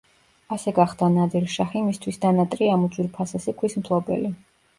ასე 0.55 0.71
გახდა 0.77 1.09
ნადირ–შაჰი 1.15 1.83
მისთვის 1.89 2.17
ნანატრი 2.25 2.71
ამ 2.77 2.87
უძვირფასესი 2.89 3.55
ქვის 3.61 3.79
მფლობელი. 3.83 4.35